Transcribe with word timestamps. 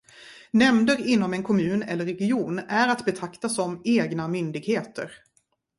Nämnder 0.51 1.07
inom 1.07 1.33
en 1.33 1.43
kommun 1.43 1.83
eller 1.83 2.05
region 2.05 2.59
är 2.59 2.87
att 2.87 3.05
betrakta 3.05 3.49
som 3.49 3.81
egna 3.85 4.27
myndigheter. 4.27 5.11